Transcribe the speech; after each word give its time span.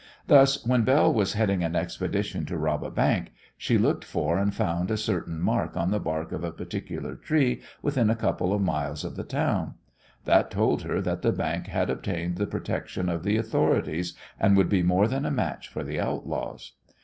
Thus 0.25 0.65
when 0.65 0.81
Belle 0.81 1.13
was 1.13 1.33
heading 1.33 1.63
an 1.63 1.75
expedition 1.75 2.43
to 2.47 2.57
rob 2.57 2.83
a 2.83 2.89
bank, 2.89 3.33
she 3.55 3.77
looked 3.77 4.03
for 4.03 4.39
and 4.39 4.51
found 4.51 4.89
a 4.89 4.97
certain 4.97 5.39
mark 5.39 5.77
on 5.77 5.91
the 5.91 5.99
bark 5.99 6.31
of 6.31 6.43
a 6.43 6.51
particular 6.51 7.13
tree 7.15 7.61
within 7.83 8.09
a 8.09 8.15
couple 8.15 8.51
of 8.51 8.63
miles 8.63 9.03
of 9.03 9.15
the 9.15 9.23
town. 9.23 9.75
That 10.25 10.49
told 10.49 10.81
her 10.81 11.01
that 11.01 11.21
the 11.21 11.31
bank 11.31 11.67
had 11.67 11.91
obtained 11.91 12.37
the 12.37 12.47
protection 12.47 13.09
of 13.09 13.21
the 13.21 13.37
authorities, 13.37 14.15
and 14.39 14.57
would 14.57 14.69
be 14.69 14.81
more 14.81 15.07
than 15.07 15.23
a 15.23 15.29
match 15.29 15.67
for 15.67 15.83
the 15.83 15.99
outlaws. 15.99 16.71